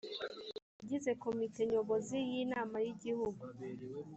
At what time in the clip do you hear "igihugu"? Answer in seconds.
2.93-3.43